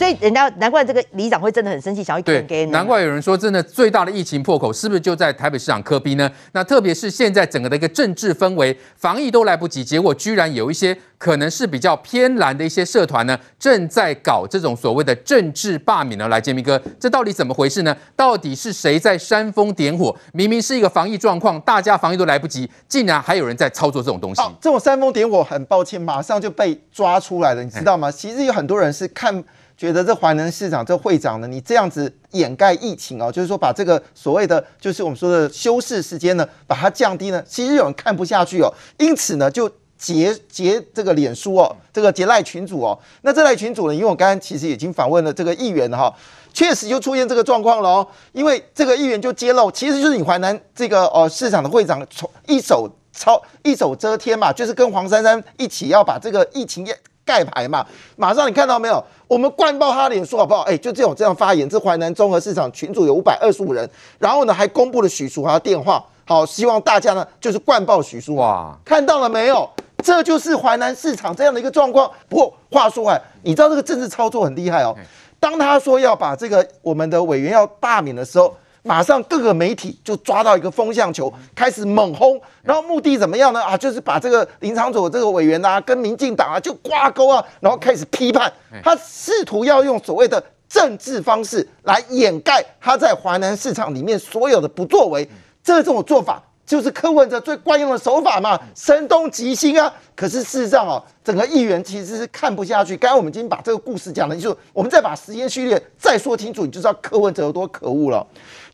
[0.00, 2.72] 所以人家难怪这个里长会真的很生气，想要给给你。
[2.72, 6.30] 难怪有人说，真的最大的疫情破口是不是就在台北市长柯 P 呢？
[6.52, 16.26] 那特别是现在整个的一个政治氛围，防疫都来不及，结果居然有一些可能是比较偏蓝的一些社团呢，正在搞这种所谓的政治罢免呢。
[16.28, 17.94] 来，杰明哥，这到底怎么回事呢？
[18.16, 20.16] 到底是谁在煽风点火？
[20.32, 24.40] 明明是一个防疫状况，大家防疫都来不及，竟然还有人在操作这种东西。
[24.62, 28.10] 这种煽风点火，很抱歉，马上就被抓出来了，你知道吗？
[28.10, 29.44] 其实有很多人是看。
[29.80, 46.14] 觉得这华南市长这会长呢，你这样子掩盖疫情哦，就是说把这个所谓的就是我们说的休市时间呢，把它降低呢，其实有人看不下去哦，因此呢就截截这个脸书哦，这个截赖群主哦，那这赖群主呢，因为我刚刚其实已经访问了这个议员哈，
[46.52, 56.86] 确实就出现这个状况了哦，因为这个议员就揭露，其实就是你淮南这个呃市长的会长从一手操一手遮天嘛，就是跟黄珊珊一起要把这个疫情
[57.30, 59.00] 盖牌嘛，马上你看到没有？
[59.28, 60.62] 我们灌爆他脸书好不好？
[60.62, 69.70] 哎，就这种这样发言，这淮南综合市场群组有五百二十五人，然后呢还公布了许淑华的电话，好，希望大家呢就是灌爆许淑华，看到了没有？
[70.02, 72.10] 这就是淮南市场这样的一个状况。
[72.28, 74.96] 不过话说回来，你知道这个政治操作很厉害哦。
[75.38, 78.52] 当他说要把这个我们的委员要罢免的时候。
[78.82, 83.62] 马上各个媒体就抓到一个风向球，开始猛轰，然后目的怎么样呢？
[83.62, 95.28] 啊，就是把这个林昶佐这个委员啊，跟民进党啊就挂钩啊，然后开始批判，他试图要用所谓的政治方式来掩盖他在华南市场里面所有的不作为，
[95.62, 96.42] 这种做法。
[96.66, 99.92] 就是柯文哲最惯用的手法嘛，声东击西啊。
[100.14, 102.96] 可是事实上哦，整个议员其实是看不下去。
[102.96, 108.24] 刚才我们已经把这个故事讲了，就是我们再把时间序列再说清楚，你就知道柯文哲有多可恶了。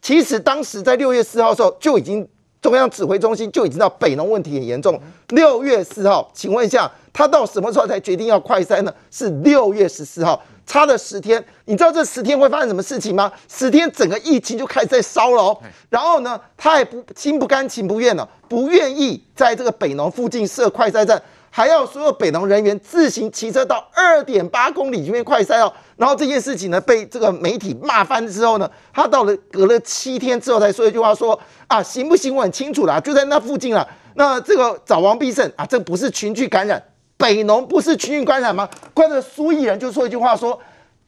[0.07, 2.25] 其实当时在六月四号的时候，就已经
[2.63, 4.97] 中央指挥中心就已经知道北农问题很严重。
[5.31, 8.95] 六月四号，请问一下，他到什么时候才决定要快筛呢？
[9.11, 10.41] 是六月十四号。
[10.65, 13.33] 差了十天，你知道这十天会发生什么事情吗？
[13.49, 15.59] 十天整个疫情就开始在烧了哦。
[15.91, 21.21] 然后呢，他也不心不甘情不愿了，不愿意在这个北农附近设快筛站，
[21.57, 25.73] 还要所有北农人员自行骑车到二点八公里这边快塞哦。
[25.97, 32.37] 然后这件事情呢，被这个媒体骂翻之后呢，他到了隔了七天之后才说一句话说啊，行不行？
[32.37, 33.89] 我很清楚啦，就在那附近了。
[34.17, 36.83] 那这个找王必胜啊，这不是群聚感染。
[37.17, 38.69] 北农不是群聚感染吗？
[38.93, 40.61] 关键苏益仁就说一句话说，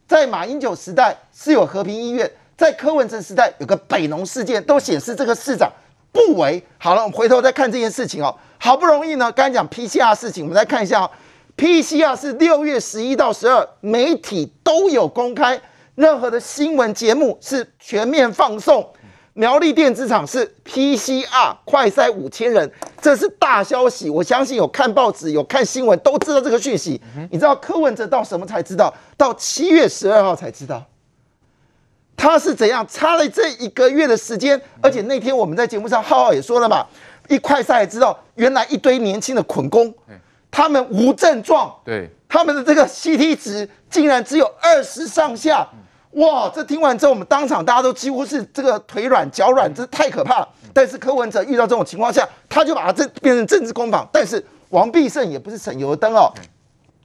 [0.06, 5.70] 在马英九时代是有和平医院，在柯文哲时代有个北农事件，都显示这个市长
[6.10, 6.64] 不为。
[6.78, 8.34] 好了，我们回头再看这件事情哦。
[8.58, 11.10] 好不容易呢，刚才讲 PCR 事情，我们再看一下哦。
[11.56, 15.60] PCR 是六月十一到十二，媒体都有公开，
[15.96, 18.88] 任何的新闻节目是全面放送。
[19.34, 22.68] 苗栗电子厂是 PCR 快筛五千人，
[23.00, 24.10] 这是大消息。
[24.10, 27.00] 我相信有看报纸、有看新闻都知道这个讯息。
[27.30, 28.92] 你知道柯文哲到什么才知道？
[29.16, 30.84] 到七月十二号才知道。
[32.16, 34.60] 他是怎样差了这一个月的时间？
[34.80, 36.84] 而且那天我们在节目上浩浩也说了嘛，
[37.28, 39.94] 一快筛也知道，原来一堆年轻的捆工，
[40.50, 45.68] 他们无症状，对，他们的这个 CT 值竟然只有二十上下。
[46.12, 46.50] 哇！
[46.52, 50.48] 这听完之后，我们当场大家都几乎是这个腿软脚软，这太可怕了。
[50.72, 54.08] 但是柯文哲遇到这种情况下，他就把它这变成政治攻防。
[54.10, 56.32] 但是王必胜也不是省油的灯哦，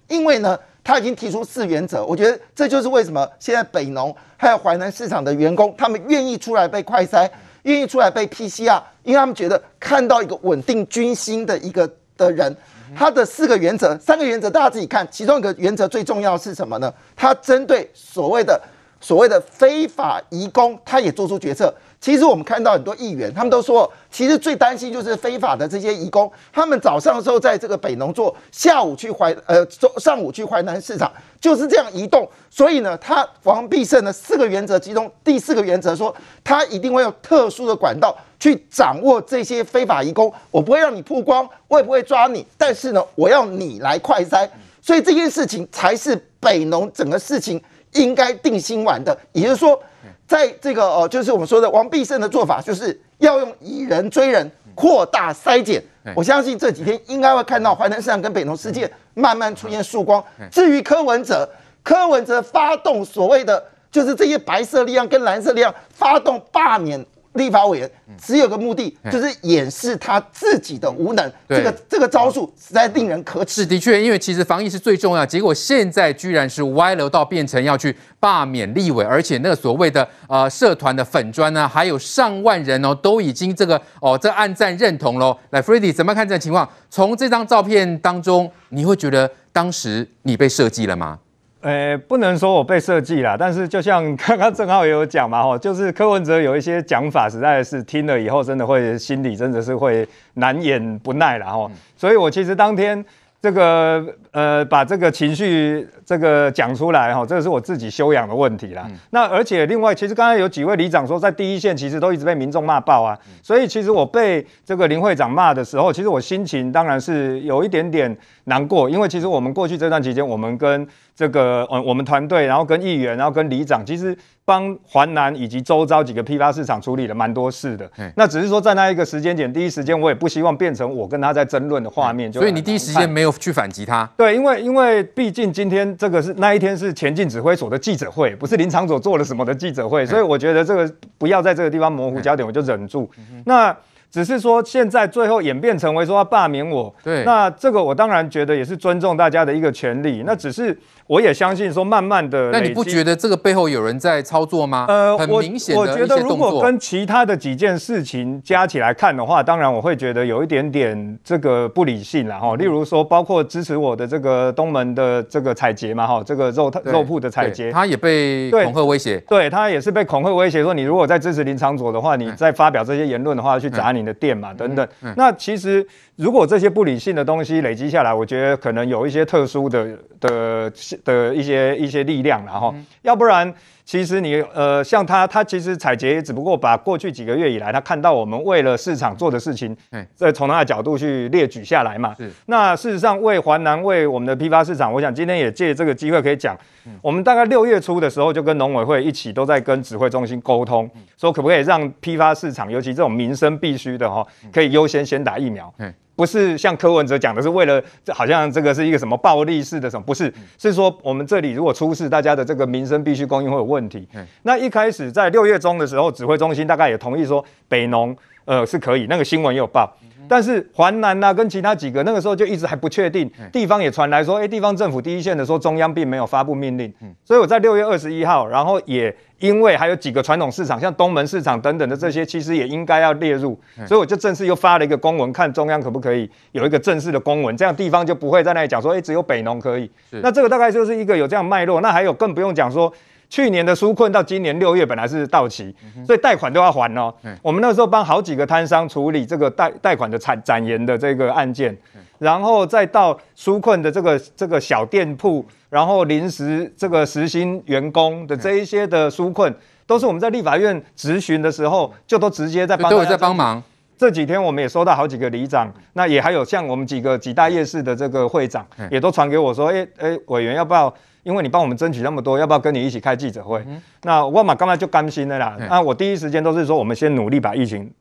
[0.08, 2.04] 因为呢，他已经提出四原则。
[2.04, 7.30] 我觉得这就是为什么现在北农还有淮南市场的员工，他们愿意出来被快筛，
[7.64, 12.56] 愿意出来被 PCR，因为他们觉得看到一个稳定军心的一个的人。
[12.96, 16.94] 他的四个原则，三个原则大家自己看，其中一个原则最重要是什么呢？
[17.16, 18.62] 他针对所谓的。
[19.02, 21.76] 所谓的非法移工，他也做出决策。
[22.04, 26.30] 其实我们看到很多议员，他们都说，其实最担心就是非法的这些移工。
[26.52, 29.66] 他们早上的时候在这个北农做，下午去淮呃
[29.98, 31.10] 上午去淮南市场，
[31.40, 32.30] 就是这样移动。
[32.50, 40.30] 所以呢，他王必胜的四个原则，其中第四个原则说，他一定会用特殊的管道去掌握这些非法移工。
[40.52, 44.46] 我不会让你曝光，我也不会抓你，但是呢，我要你来快筛。
[44.82, 47.64] 所以这件事情才是北农整个事情。
[47.94, 49.82] 应该定心丸的，也就是说，
[50.28, 55.84] 在这个哦，就是我们说的王必胜的做法，就是要用以人追人，扩大筛检。
[56.16, 60.24] 我相信这几天应该会看到淮南市场跟北农世界慢慢出现曙光。
[60.52, 61.48] 至于柯文哲，
[61.82, 67.06] 柯文哲发动所谓的就是这些白色力量跟蓝色力量发动罢免。
[67.34, 67.90] 立法委员
[68.22, 71.32] 只有个目的，就是掩饰他自己的无能。
[71.50, 73.62] 这个这个招数实在令人可耻。
[73.62, 85.38] 是的确，因为其实防疫是最重要，结果现在居然是歪楼到变成要去罢免立委，而且那个所谓的呃社团的粉专呢，还有上万人哦，都已经这个哦这暗赞认同喽。
[85.50, 86.68] 来，Freddy 怎么看这个情况？
[86.90, 91.20] 从这张照片当中，你会觉得当时你被设计了吗？
[91.64, 101.72] 呃，不能说我被设计了，但是就像刚刚郑浩也有讲嘛，吼，就是柯文哲有一些讲法，实在是听了以后，真的会心里真的是会难掩不耐了，吼。
[101.96, 103.04] 所以我其实当天
[103.42, 108.88] 这个呃，把这个情绪这个讲出来，哈，这个是我自己修养的问题啦。
[109.12, 118.16] 那而且另外，其实刚才有几位里长说，在第一线其实都一直被民众骂爆啊，所以其实我被这个林会长骂的时候，其实我心情当然是有一点点
[118.46, 127.90] 难过，因为其实我们过去这段期间，我们跟这个呃，我们团队，然后跟议员，然后跟里长，其实帮环南以及周遭几个批发市场处理了蛮多事的。
[128.16, 132.32] 那只是说在那一个时间点，第一时间我也不希望变成我跟他在争论的画面。
[132.32, 134.10] 就所以你第一时间没有去反击他？
[134.18, 143.10] 对，因为因为毕竟今天这个是那一天是前进指挥所的记者会，不是林场所做了什么的记者会，所以我觉得这个不要在这个地方模糊焦点，我就忍住。
[143.46, 143.76] 那。
[144.14, 150.22] 只是说现在最后演变成为说要罢免我，对，那这个我当然觉得也是尊重大家的一个权利。
[150.24, 150.78] 那只是
[151.08, 154.86] 我也相信说，慢慢的，那你不觉得这个背后有人在操作吗？
[154.88, 162.56] 呃，很明显的我，我觉得如果跟其他的几件事情加起来看的话，当然我会觉得有一点点这个不理性了哈。
[162.56, 174.04] 例如说，包括支持我的这个东门的这个采洁嘛哈，这个肉肉铺的采洁，他也被恐吓威胁，对他也是被恐吓威胁说，你如果再支持林长佐的话，你再发表这些言论的话，去砸你。
[174.04, 174.86] 的店嘛，等等。
[175.16, 180.70] 那其实如果这些不理性的东西累积下来，我觉得可能有一些特殊的的
[181.04, 183.54] 的一些一些力量，然后要不然。
[183.86, 189.76] 其实你呃，像他，他其实采洁只不过把过去几个月以来他看到我们为了市场做的事情，
[190.16, 192.16] 再从他的角度去列举下来嘛。
[192.18, 192.32] 是。
[192.46, 196.58] 那事实上为华南为我们的批发市场，我想今天也借这个机会可以讲，
[197.02, 205.70] 我们大概六月初的时候就跟农委会一起都在跟指挥中心沟通，说可不可以让批发市场，尤其这种民生必须的哈，可以优先先打疫苗。
[206.16, 210.04] 不是像柯文哲讲的，是为了好像这个是一个什么暴力式的什么？
[210.06, 214.08] 不是，是说我们这里如果出事，大家的这个民生必须供应会有问题。
[214.44, 218.16] 那一开始在六月中的时候，指挥中心大概也同意说北农
[218.46, 219.92] 呃是可以，那个新闻也有报。
[220.26, 226.92] 但是环南呐跟其他几个那个时候就一直还不确定，地方也传来说，哎，地方政府第一线的说中央并没有发布命令。
[227.26, 229.16] 所以我在六月二十一号，然后也。
[229.40, 239.92] 因为还有几个传统市场，像东门市场等等的这些，其实也应该要列入，所以我就正式又发了一个公文，看中央可不可以有一个正式的公文，这样地方就不会在那里讲说，哎，只有北农可以。
[240.22, 241.82] 那这个大概就是一个有这样脉络。
[241.82, 242.90] 那还有更不用讲说，
[243.34, 245.76] 去年的纾困到今年六月本来是到期，
[246.06, 247.12] 所以贷款都要还哦。
[247.42, 251.76] 我们那时候帮好几个摊商处理这个贷贷款的产展延的这个案件。
[252.20, 259.52] 然后再到纾困的这个这个小店铺，然后临时这个实薪员工的这一些的纾困，
[259.88, 262.92] 都是我们在立法院质询的时候，就都直接在帮。
[262.92, 263.64] 都有在帮忙。
[263.98, 270.94] 这几天我们也收到好几个里长，那也还有像我们几个几大夜市的这个会长，也都传给我说，哎哎，委员要不要？
[271.24, 273.66] 因为你帮我们争取那么多，要不要跟你一起开记者会？
[274.04, 275.58] 那我嘛刚才就甘心的啦。
[275.70, 277.92] 那我第一时间都是说，我们先努力把疫情。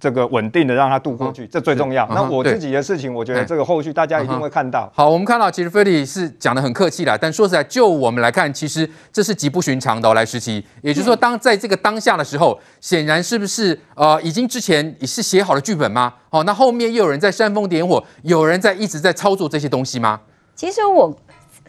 [0.00, 2.04] 这个稳定的让它度过去，这最重要。
[2.12, 4.90] 那我自己的事情，我觉得这个后续大家一定会看到。
[4.92, 10.12] 好，我们看到其实菲利是讲的很客气啦，但说实在，就我们来看，其实这是极不寻常的。
[10.12, 16.12] 来时期，也就是说，当在这个当下的时候，显然是不是呃，已经之前也是写好了剧本吗？
[16.30, 20.18] 哦，那后面又有人在煽风点火，有人在一直在操作这些东西吗？
[20.56, 21.16] 其实我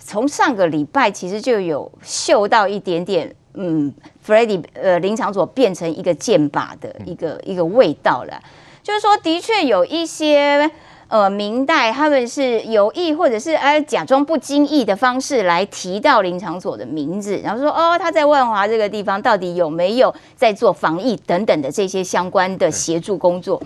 [0.05, 3.35] 从上个礼拜其实就有嗅到一点点。
[3.55, 3.93] 嗯
[4.25, 8.41] ，Freddy，呃，林昶佐变成一个箭靶的一个一个味道了，
[8.81, 10.71] 就是说，的确有一些
[11.07, 23.61] 呃明代他们是有意或者是哎假装不经意的方式来提到林场所的名字，然后说哦他在万华这个地方到底有没有在做防疫等等的这些相关的协助工作。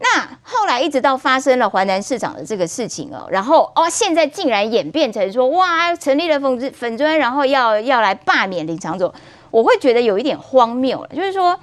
[0.00, 9.14] 那后来一直到发生了淮南市长的这个事情哦，然后哦，现在竟然演变成说哇，成立了粉粉专，然后要要来罢免林长佐，
[9.50, 11.08] 我会觉得有一点荒谬了。
[11.14, 11.58] 就是说，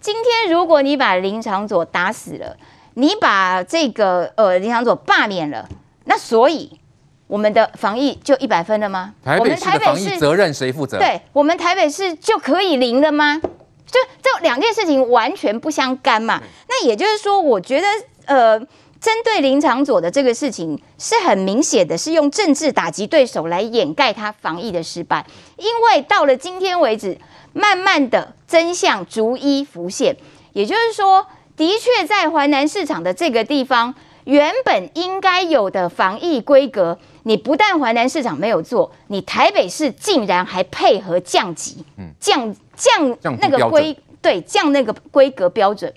[0.00, 2.56] 今天如果你把林长佐打死了，
[2.94, 5.68] 你把这个呃林长佐罢免了，
[6.04, 6.78] 那所以
[7.26, 9.14] 我们的防疫就一百分了吗？
[9.24, 10.98] 台北市的防疫责任谁负责？
[10.98, 13.40] 对，我们台北市就可以零了吗？
[13.92, 16.42] 就这两件事情完全不相干嘛？
[16.66, 17.86] 那也就是说，我觉得
[18.24, 18.58] 呃，
[18.98, 25.26] 针对林长佐的这个事情是很明显的，是用政治打击对手来掩盖他防疫的失败。
[25.58, 27.18] 因为到了今天为止，
[27.52, 30.16] 慢慢的真相逐一浮现。
[30.54, 33.94] 也就是说，的确在淮南市场的这个地方，
[34.24, 41.84] 原本应该有的防疫规格，你不但淮南市场没有做，你台北市竟然还配合降级，
[42.18, 42.56] 降。
[42.82, 45.94] 降那个规对降那个规格标准，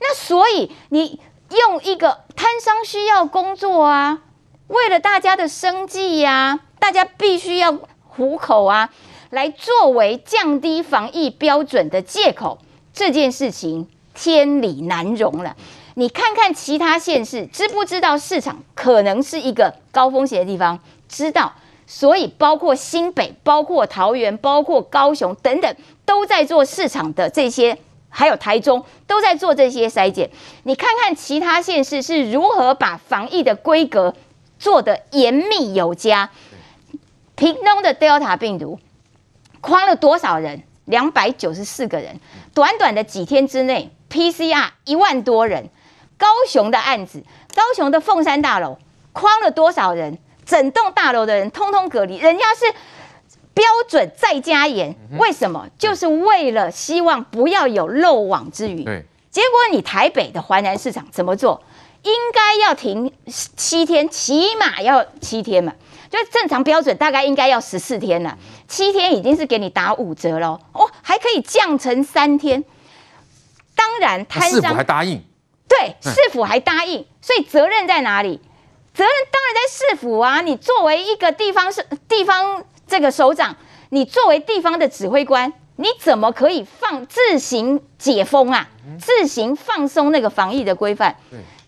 [0.00, 4.20] 那所以你用一个摊商需要工作啊，
[4.66, 8.90] 为了大家的生计呀，大家必须要糊口啊，
[9.30, 12.58] 来作为降低防疫标准的借口，
[12.92, 15.56] 这件事情天理难容了。
[15.94, 20.78] 你看看其他县市，知不知道市场可能是一个高风险的地方？
[21.08, 21.54] 知道，
[21.86, 25.74] 所以包括新北、包括桃园、包括高雄等等，
[26.06, 27.76] 都在做市场的这些。
[28.08, 30.30] 还有台中都在做这些筛检，
[30.62, 34.14] 你看看其他县市是如何把防疫的规格
[34.58, 36.30] 做得严密有加。
[37.34, 38.78] 屏东的 Delta 病毒
[39.60, 40.62] 框了多少人？
[40.86, 42.18] 两百九十四个人，
[42.54, 45.68] 短短的几天之内，PCR 一万多人。
[46.16, 47.22] 高雄的案子，
[47.54, 48.78] 高雄的凤山大楼
[49.12, 50.16] 框了多少人？
[50.46, 52.74] 整栋大楼的人通通隔离，人家是。
[53.56, 55.66] 标准再加严，为什么？
[55.78, 58.84] 就是为了希望不要有漏网之鱼。
[58.84, 61.62] 对，结果你台北的环南市场怎么做？
[62.02, 63.10] 应该要停
[63.56, 65.72] 七天，起码要七天嘛。
[66.10, 68.36] 就正常标准大概应该要十四天了，
[68.68, 72.62] 七天已经是给你打五折喽哦，还可以降成三天。
[73.74, 75.24] 当然，摊商还答应，
[75.66, 78.38] 对，市府还答应，所以责任在哪里？
[78.92, 80.42] 责任当然在市府啊！
[80.42, 82.62] 你作为一个地方是地方。
[82.86, 83.56] 这个首长，
[83.90, 88.68] 你作为地方的指挥官，你怎么可以放自行解封啊？
[88.98, 91.16] 自行放松那个防疫的规范？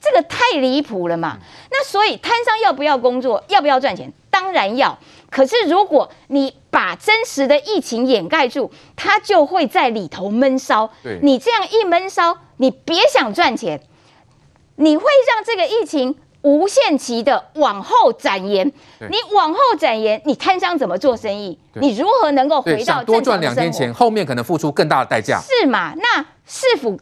[0.00, 1.38] 这个太离谱了嘛！
[1.70, 3.42] 那所以摊商要不要工作？
[3.48, 4.12] 要不要赚钱？
[4.30, 4.96] 当然要。
[5.28, 10.90] 可是如果你把真实的疫情掩盖住，它就会在里头闷烧。
[11.22, 13.82] 你这样一闷烧，你别想赚钱，
[14.76, 16.16] 你会让这个疫情。
[16.48, 18.66] 无限期的往后展延，
[19.10, 21.58] 你往后展延，你摊商怎么做生意？
[21.74, 23.92] 你如何能够回到多赚两天钱？
[23.92, 25.38] 后面可能付出更大的代价。
[25.42, 25.92] 是嘛？
[25.96, 26.98] 那市府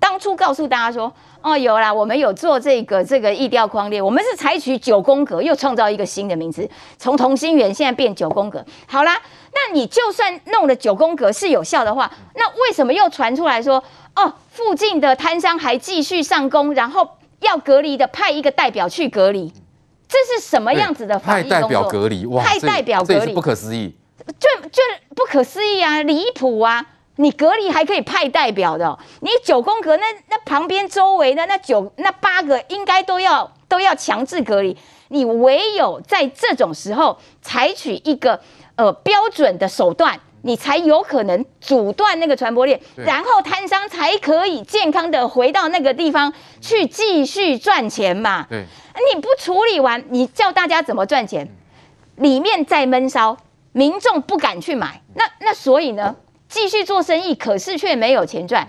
[0.00, 6.68] 当初告诉大家说，哦，有啦，我们有做这个这个意调框列，我们是采取九宫格，又创造一个新的名词，
[6.98, 8.64] 从同心圆现在变九宫格。
[8.88, 9.16] 好啦，
[9.52, 13.80] 那你就算弄了九宫格是有效的话，那为什么又传出来说，
[14.16, 17.08] 哦，附近的摊商还继续上工，然后？
[17.50, 19.52] 要隔离的派一个代表去隔离，
[20.08, 21.18] 这是什么样子的？
[21.18, 23.92] 派代表隔离，哇，派代表隔离，不可思议，
[24.38, 24.80] 就就
[25.16, 26.86] 不可思议啊，离谱啊！
[27.16, 34.76] 你隔离还可以派代表的，你九宫格那那旁边周围的那九那八个应该都要都要强制隔离，
[35.08, 38.40] 你唯有在这种时候采取一个
[38.76, 40.18] 呃标准的手段。
[40.42, 48.46] 你才有可能阻断那个传播链，然后摊商才可以健康的回到那个地方去继续赚钱嘛。
[48.48, 48.64] 对，
[49.14, 51.48] 你不处理完，你叫大家怎么赚钱？
[52.16, 53.36] 里面在闷烧，
[53.72, 56.16] 民众不敢去买，那那所以呢，
[56.48, 58.66] 继续做生意，可是却没有钱赚。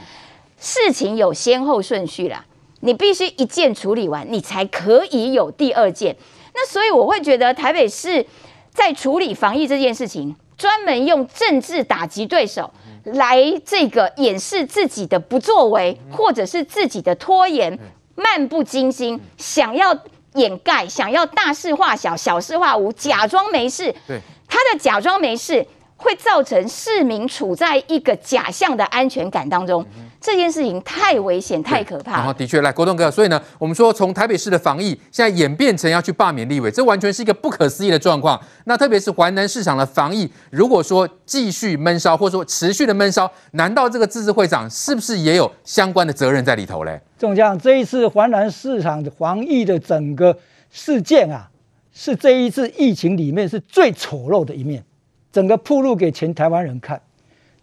[0.57, 2.45] 事情有先后顺序啦，
[2.81, 6.15] 你必须一件处理完，你才可以有第二件。
[6.53, 8.25] 那所以我会觉得台北市
[8.73, 10.35] 在处理防疫这件事情。
[10.61, 12.71] 专门用政治打击对手，
[13.03, 17.79] 来这个掩饰自己的不作为，或者是自己的拖延、
[18.13, 19.97] 漫不经心，想要
[20.35, 23.91] 掩盖，想要大事化小、小事化无，假装没事。
[24.05, 25.65] 对，他的假装没事。
[26.03, 29.85] 会造成市民处在一个假象的安全感当中，
[30.21, 32.11] 这件事情太危险、太可怕。
[32.11, 38.39] 然后的确，来国栋哥，所以呢，我们说从台北市的防疫现在演变成要去罢免立委，这完全是一个不可思议的状况。
[38.65, 47.01] 那特别是淮南市场的防疫，如果说继续闷烧，或者说持续的闷烧，难道这个自治会长是不是也有相关的责任在里头嘞？
[47.17, 50.37] 中将，这一次淮南市场的防疫的整个
[50.69, 51.49] 事件啊，
[51.91, 54.83] 是这一次疫情里面是最丑陋的一面。
[55.31, 57.01] 整个暴露给全台湾人看，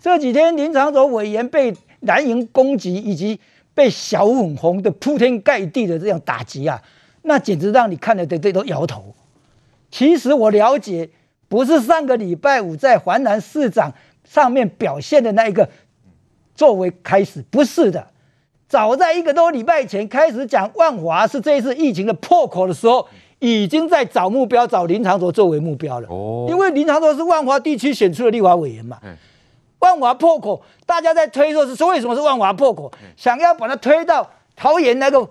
[0.01, 3.39] 这几天林昶佐委员被蓝营攻击，以及
[3.75, 6.83] 被小粉红的铺天盖地的这样打击啊，
[7.23, 9.15] 那简直让你看了的这都摇头。
[9.91, 11.09] 其实我了解，
[11.49, 13.93] 不是上个礼拜五在环南市长
[14.25, 15.69] 上面表现的那一个
[16.55, 18.09] 作为开始，不是的，
[18.69, 23.07] 早在一个多礼拜前开始讲万华是这一次疫情的破口的时候。
[23.41, 26.09] 已经在找目标，找林长卓作为目标了。
[26.09, 28.99] 哦，因为林长卓是万华地区选出的立法委员嘛。
[29.01, 29.17] 嗯。
[29.81, 35.29] 万华破口，大家在推说是说为什么是万华破口，想要把它推到桃园那个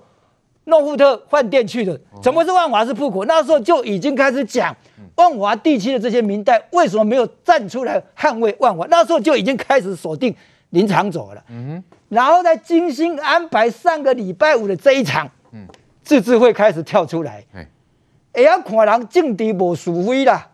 [0.65, 1.99] 诺富特饭店去的。
[2.21, 3.25] 怎么是万华是破口？
[3.25, 4.75] 那时候就已经开始讲
[5.15, 8.85] 万华地区的这些民代为什么没有站出来捍卫万华？
[8.89, 10.35] 那时候就已经开始锁定
[10.69, 11.43] 林长佐了。
[11.49, 11.83] 嗯。
[12.09, 15.67] 然后再精心安排上个礼拜五的这一场，嗯，
[16.01, 17.43] 自治会开始跳出来。
[18.33, 20.47] 也要看人政治无是非啦，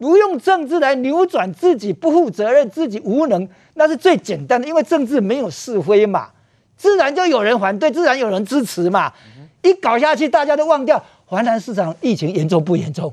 [0.00, 4.66] 不用政治来扭转自己不负责任、自己无能，那是最简单的。
[4.66, 6.30] 因为政治没有是非嘛，
[6.74, 9.12] 自然就有人反对，自然有人支持嘛。
[9.60, 13.12] 一搞下去，大家都忘掉华南市场疫情严重不严重？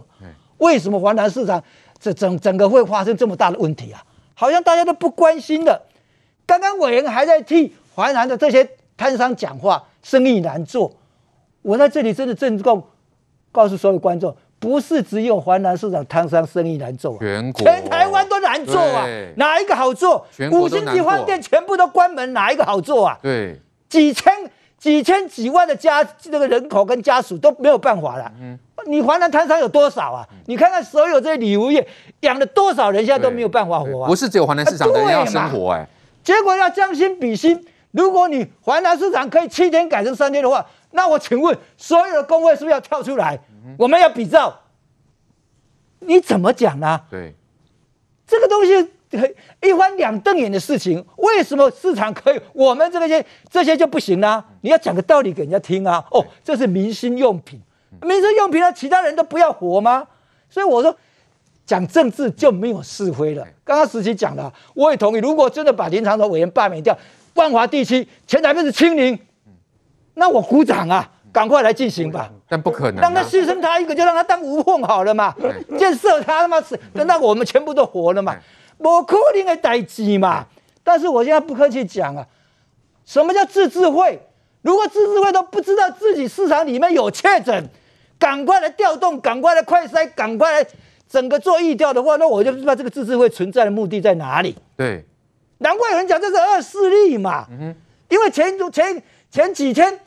[0.59, 1.61] 为什么华南市场
[1.99, 4.01] 这整整个会发生这么大的问题啊？
[4.33, 5.81] 好像大家都不关心的。
[6.45, 8.65] 刚刚委员还在替华南的这些
[8.95, 10.95] 摊商讲话，生意难做。
[11.63, 12.81] 我在这里真的郑重
[13.51, 20.25] 告诉所有观众，不是只有华南市场摊商生意难做啊，全国全台湾都难做啊，哪一个好做？
[20.51, 23.17] 五星级饭店全部都关门，哪一个好做啊？
[23.21, 24.33] 对，几千
[24.77, 28.31] 几千几万的家这个人口跟家属都没有办法了。
[28.41, 28.57] 嗯。
[28.85, 30.25] 你华南摊商有多少啊？
[30.45, 31.85] 你看看所有这些旅游业
[32.21, 34.07] 养了多少人，现在都没有办法活啊！
[34.07, 35.87] 不是只有华南市场的人要生活哎、欸，
[36.23, 37.65] 结果要将心比心，
[37.97, 43.37] 如果你华南市场可以七天改成三天的话，那我请问所有的工会是不是要跳出来？
[43.65, 44.61] 嗯、我们要比照，
[45.99, 47.01] 你怎么讲呢？
[47.09, 47.33] 对，
[48.27, 48.91] 这个东西
[49.63, 54.45] 一翻两瞪眼的事情，为什么市场可以，我们这个些这些就不行呢？
[54.61, 56.05] 你要讲个道理给人家听啊！
[56.11, 57.59] 哦，这是民生用品。
[58.03, 60.05] 民生用品啊，其他人都不要活吗？
[60.49, 60.95] 所以我说，
[61.65, 63.43] 讲政治就没有是非了。
[63.63, 65.19] 刚刚时期讲了，我也同意。
[65.19, 66.95] 如果真的把林长佐委员罢免掉，
[67.37, 69.17] 万华地区前台北市清零，
[70.15, 72.29] 那我鼓掌啊，赶快来进行吧。
[72.49, 75.33] 但不可能，让他牺牲他一个，就让他当无缝好了嘛。
[75.77, 78.35] 建设他他妈是，那我们全部都活了嘛。
[78.77, 80.45] 我可能的代志嘛。
[80.83, 82.25] 但是我现在不客气讲啊，
[83.05, 84.19] 什么叫自治会？
[84.61, 87.69] 如果自治会都不知道自己市场里面有确诊，
[88.17, 90.67] 赶快来调动，赶快来快筛，赶快来
[91.09, 94.55] 整个做疫调的话，那我就不知道这个自治会存在的目的在哪里。
[94.75, 95.05] 对，
[95.59, 97.47] 难怪有人讲这是恶势力嘛。
[98.09, 99.99] 因为前前前几天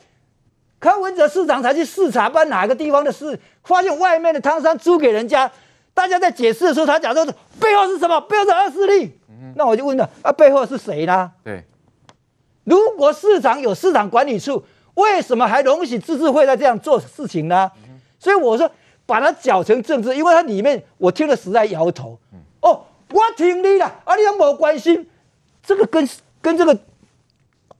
[0.79, 5.51] 柯文哲市长才去视察，办哪个地方的事，发现外面的汤山租给人家，
[5.93, 7.23] 大家在解释的时候，他讲说
[7.59, 8.19] 背后是什么？
[8.21, 9.11] 背后是恶势力。
[9.29, 11.31] 嗯，那我就问了，啊，背后是谁呢？
[11.43, 11.63] 对。
[12.63, 14.63] 如果市长有市场管理处，
[14.95, 17.69] 为什么还容许自治会在这样做事情呢？
[18.19, 18.69] 所以我说
[19.05, 22.17] 把它搅成政治，因为它里面我听了实在摇头。
[22.61, 25.07] 哦，我听你了，啊，你有没有关心？
[25.63, 26.07] 这个跟
[26.41, 26.77] 跟这个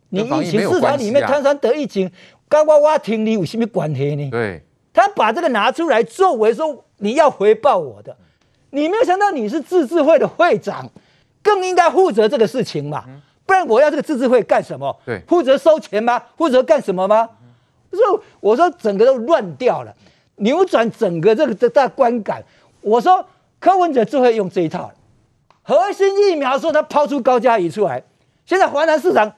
[0.10, 2.12] 你疫情市场里面摊商得疫情，
[2.48, 4.30] 跟我我听你有什么关系呢？
[4.30, 4.62] 对，
[4.94, 8.16] 他把这个拿出来作为说你要回报我的，
[8.72, 10.90] 你没有想到你是自治会的会长，
[11.42, 13.06] 更应该负责这个事情嘛。
[13.46, 14.96] 不然我要这个自治会干什么？
[15.06, 16.22] 对，负责收钱吗？
[16.38, 17.30] 负责干什么吗？
[17.92, 19.94] 所以我说整个都乱掉了，
[20.38, 22.42] 扭转整个这个这大观感。
[22.80, 23.26] 我说
[23.60, 24.90] 柯文哲就会用这一套，
[25.64, 28.02] 核心疫苗说他抛出高嘉瑜出来，
[28.46, 29.32] 现在华南市场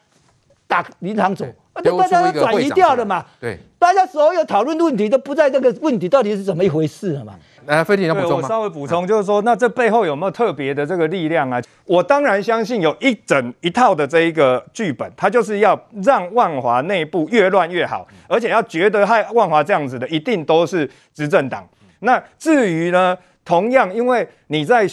[0.68, 1.46] 打林昶佐。
[1.74, 3.26] 啊，就大家都转移掉了嘛。
[3.42, 7.34] 对，大家所有讨论问题都不在这个问题到底是怎么一回事了嘛。
[7.66, 8.38] 来，飞艇要补充吗？
[8.44, 11.60] 我稍微补充，就是说，那这背后有没有特别的这个力量啊？
[11.86, 21.68] 我当然相信有一整一套的这一个剧本，它就是要让万华内部越乱越好，而且要觉得害万华这样子的，一定都是执政党。
[22.02, 24.88] 那至于呢，同样，因为你在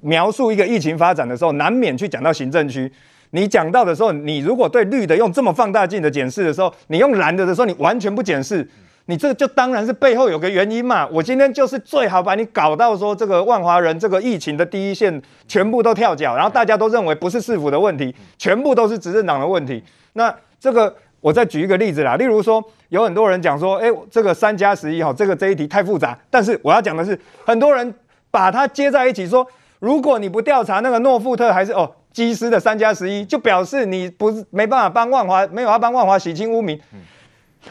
[0.00, 2.90] 描述一个疫情发展的时候，难免去讲到行政区。
[3.30, 8.66] 你讲到的时候，你如果对绿的用这么放大镜的检视的时候，你用蓝的的时候，你完全不检视，
[9.04, 11.06] 你这就当然是背后有个原因嘛。
[11.08, 19.82] 我今天就是最好把你搞到说这个万华人这个疫情的第一线全部都跳脚，然后大家都认为不是市府的问题，全部都是执政党的问题。
[20.14, 26.18] 那这个我再举一个例子啦，例如说有很多人讲说，哎，这个三加十一哈，这个这一题太复杂。
[26.30, 27.94] 但是我要讲的是，很多人
[28.30, 29.46] 把它接在一起说，
[29.78, 31.90] 如果你不调查那个诺富特还是哦。
[32.10, 36.98] 基斯的三加十一就表示你不是没办法帮万华，没有要帮万华洗清污名，嗯、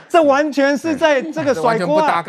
[0.08, 2.24] 这完全是在这个甩锅、啊。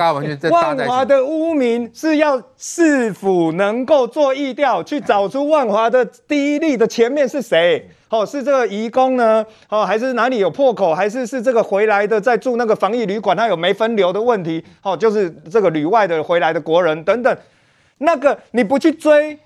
[0.51, 7.89] 万华的污名是要是否能够做疫调，去找出万华的第一例的前面是谁？
[8.09, 9.47] 哦，是这个移工呢？
[9.69, 10.93] 哦，还是哪里有破口？
[10.93, 14.65] 还是是这个回来的在住那个防疫旅馆，他有没分流的问题？
[14.83, 17.37] 哦，就是这个旅外的回来的国人等等，
[17.99, 19.39] 那个你不去追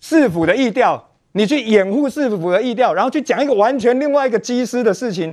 [0.00, 1.04] 市府的意调？
[1.32, 5.32] 你去掩护市府的意调，然后去讲一个完全另外一个机师的事情，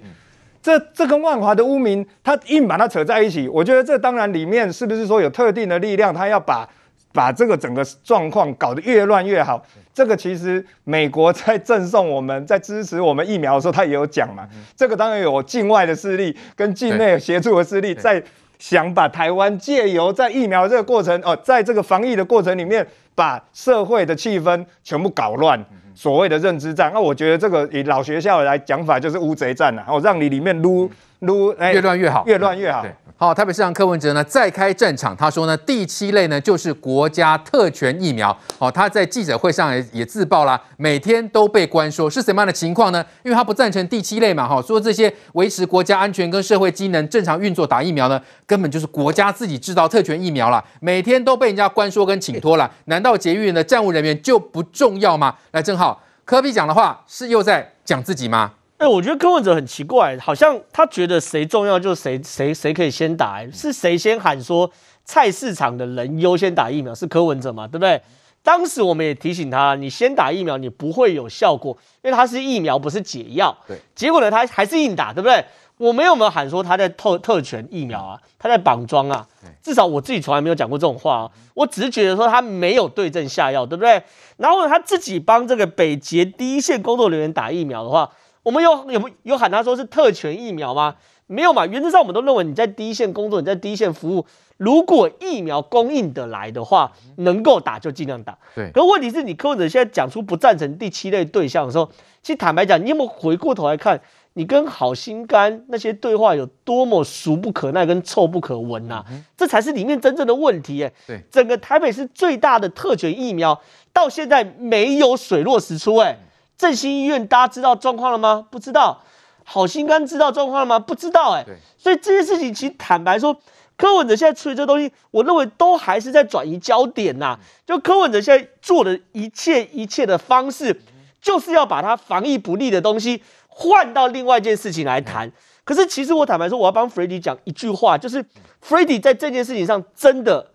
[0.61, 3.47] 这这跟万华的污名，他硬把它扯在一起。
[3.47, 6.67] 我觉得这当然里面是不是说有特定的力量，他要把
[7.13, 9.65] 把这个整个状况搞得越乱越好？
[9.93, 14.47] 这个其实美国在赠送我们在支持我们疫苗的时候，他也有讲嘛。
[14.75, 18.21] 这个当然有境外的势力跟境内协助的势力在
[18.59, 25.65] 想把台湾借由在疫苗这个过程哦，在这个防疫的过程里面，把社会的气氛全部搞乱。
[25.95, 32.81] 所谓的认知战，那我觉得这个以老学校来讲法就是乌贼战呐，哦，让你里面撸撸哎越乱越好，越乱越好。
[32.81, 38.37] 对好，台北市长柯文哲呢再开战场，他说呢第七类呢就是国家特权疫苗。
[38.59, 43.03] 好，他在记者会上也也自曝啦，每天都被关说，是什么样的情况呢？
[43.23, 55.33] 因为他不赞成第七类嘛，哈，说这些维持国家安全跟社会机能正常运作打疫苗呢，根本就是国家自己制造特权疫苗啦，每天都被人家关说跟请托了，难道捷运的站务人员就不重要吗？
[55.51, 55.84] 来，正好
[56.25, 58.53] 柯 P 讲的话是又在讲自己吗？
[58.79, 64.69] 哎、欸，我觉得柯文哲很奇怪，好像他觉得谁重要就谁谁谁可以先打，是谁先喊说
[65.05, 68.01] 菜市场的人优先打疫苗是柯文哲嘛，对不对？
[68.41, 73.55] 当时我们也提醒他，你先打疫苗你不会有效果，因为它是疫苗不是解药。
[73.67, 75.45] 对，结果呢他还是硬打，对不对？
[75.77, 78.21] 我们有没有喊说他在特特权疫苗啊？
[78.39, 79.27] 他在绑桩啊？
[79.61, 84.03] 至少我自己从来没有讲过这种话啊，我只是觉得说他没有对症下药，对不对？
[84.37, 88.11] 然后他自己帮这个北捷第一线工作人员打疫苗的话。
[88.43, 90.97] 我们有有没有喊他说是特权疫苗吗？
[91.25, 91.65] 没有嘛。
[91.65, 98.37] 原则上我们都认为你在第一线工作，你在第一线服务，如果疫苗供应得来的话，能够打就尽量打。
[98.53, 98.69] 对。
[98.71, 101.89] 可问题是你柯文哲现在讲出不赞成第七类对象的时候，
[102.21, 103.99] 其实坦白讲，你有没有回过头来看，
[104.37, 109.05] 你跟好心肝那些对话有多么俗不可耐跟臭不可闻呐、啊？
[109.37, 110.93] 这才是里面真正的问题耶。
[111.07, 111.23] 对。
[111.31, 113.61] 整个台北市最大的特权疫苗
[113.93, 116.17] 到现在没有水落石出哎。
[116.57, 118.45] 振兴医院，大家知道状况了吗？
[118.51, 119.01] 不知道。
[119.45, 120.79] 好心肝知道状况了吗？
[120.79, 121.39] 不知道、欸。
[121.39, 121.45] 哎，
[121.77, 123.37] 所以这件事情其实坦白说，
[123.77, 127.39] 柯文哲现在处理这东西，我认为都还是在转移焦点呐、啊。
[127.65, 130.81] 就柯文哲现在做的一切一切的方式，
[131.21, 133.21] 就是要把他防疫不利的东西
[133.57, 135.31] 换到另外一件事情来谈。
[135.63, 138.23] 可是其实我坦白说，我要帮 Freddy 讲一句话，就是
[138.61, 140.51] Freddy 在这件事情上真的。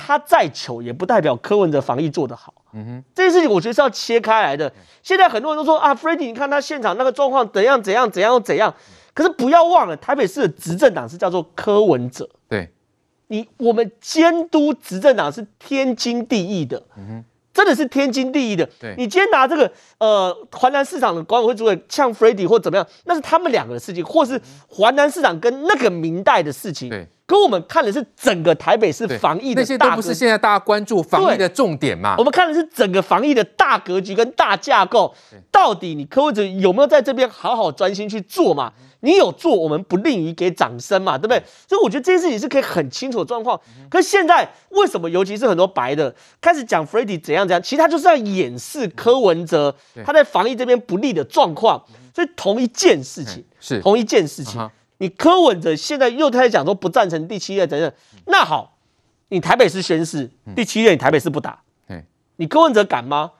[0.00, 2.54] 他再糗也不代表柯文哲防疫做得好。
[2.72, 4.72] 嗯哼，这件事情我觉得是要切开来的。
[5.02, 8.72] 现在很多人都说啊，Freddy，你看他现场那个状况怎样怎样怎样怎样。
[9.12, 12.30] 可是不要忘了，台北市的执政党是叫做柯文哲。
[12.48, 12.70] 对，
[13.26, 16.80] 你我们监督执政党是天经地义的。
[16.96, 17.24] 嗯哼，
[17.58, 18.64] 真的是天经地义的。
[18.78, 19.68] 对，你今天拿这个
[19.98, 26.88] 呃华南市场的管委会主委呛 Freddy 或怎么样，那是他们两个的事情，或是华南市场跟那个明代的事情。
[26.88, 27.08] 对。
[27.28, 32.14] 可我们看的是整个台北市防疫的大，那些都不是现在大家关注防疫的重点嘛？
[32.16, 35.14] 我们看的是整个防疫的大格局跟大架构，
[35.52, 38.72] 到底你柯文哲有没有在这边好好专心去做嘛？
[39.00, 41.40] 你有做，我们不吝于给掌声嘛，对不对？
[41.68, 43.60] 所以我觉得这件事情是可以很清楚的状况。
[43.90, 51.84] 可是现在为什么，尤其是很多白的开始讲 Freddy 怎样怎样，其实他就是要掩饰柯文哲他在防疫这边不利的状况。
[52.14, 54.58] 所以同一件事情是同一件事情。
[54.98, 57.92] 你柯文哲现在又在讲说不赞成第七类等等，
[58.26, 58.78] 那好，
[59.28, 61.60] 你台北市宣示第七类，你台北市不打，
[62.36, 63.32] 你柯文哲敢吗？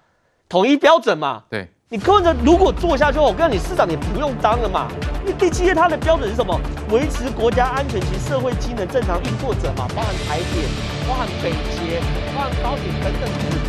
[0.48, 4.88] 统一标准嘛，对，你柯文哲如果做下去，我跟你市长也不用当了嘛，
[5.24, 6.58] 因为第七页它的标准是什么？
[6.90, 10.64] 维持国家安全及社会机能正常运作者嘛，包含台铁，
[11.06, 12.00] 包含北捷，
[12.34, 13.67] 包含高铁等等。